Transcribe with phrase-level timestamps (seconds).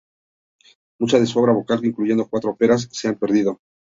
[0.99, 3.59] Mucha de su obra vocal, incluyendo cuatro óperas, se ha perdido.